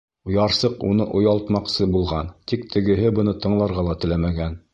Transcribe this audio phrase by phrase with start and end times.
[0.35, 4.61] Ярсыҡ уны оялтмаҡсы булған, тик тегеһе быны тыңларға ла теләмәгән.